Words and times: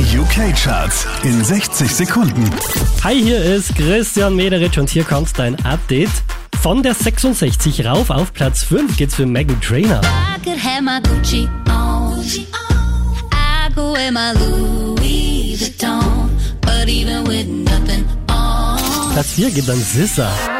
Die 0.00 0.18
UK-Charts 0.18 1.06
in 1.24 1.44
60 1.44 1.94
Sekunden. 1.94 2.50
Hi, 3.04 3.22
hier 3.22 3.44
ist 3.44 3.74
Christian 3.74 4.34
Mederich 4.34 4.78
und 4.78 4.88
hier 4.88 5.04
kommt 5.04 5.38
dein 5.38 5.62
Update. 5.66 6.08
Von 6.62 6.82
der 6.82 6.94
66 6.94 7.84
rauf 7.84 8.08
auf 8.08 8.32
Platz 8.32 8.62
5 8.62 8.96
geht's 8.96 9.16
für 9.16 9.26
Megan 9.26 9.60
Trainer. 9.60 10.00
Platz 19.12 19.32
4 19.34 19.50
geht 19.50 19.68
an 19.68 19.76
Sissa. 19.76 20.59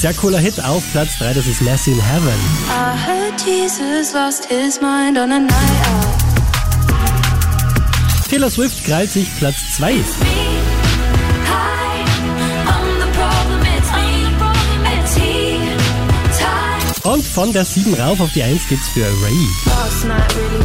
Sehr 0.00 0.14
cooler 0.14 0.38
Hit 0.38 0.64
auf 0.64 0.82
Platz 0.92 1.18
3, 1.18 1.34
das 1.34 1.46
ist 1.46 1.60
Messy 1.60 1.90
in 1.90 2.00
Heaven. 2.00 2.32
I 2.70 2.96
heard 2.96 3.38
Jesus 3.44 4.14
lost 4.14 4.46
his 4.46 4.80
mind 4.80 5.18
on 5.18 5.30
a 5.30 5.40
night 5.40 5.52
out. 5.52 6.16
Taylor 8.30 8.48
Swift 8.48 8.82
krallt 8.86 9.10
sich 9.10 9.28
Platz 9.36 9.56
2. 9.76 9.92
Me, 9.92 10.00
hi, 11.44 12.02
I'm 12.66 12.98
the 12.98 13.10
problem, 13.12 13.60
it's 13.76 13.92
me. 13.92 14.24
It's 15.02 15.14
he, 15.16 15.58
tied. 16.32 17.04
Und 17.04 17.22
von 17.22 17.52
der 17.52 17.66
7 17.66 17.92
rauf 17.92 18.20
auf 18.20 18.32
die 18.32 18.42
1 18.42 18.68
geht's 18.68 18.88
für 18.88 19.04
Ray. 19.04 19.36
Really 20.02 20.64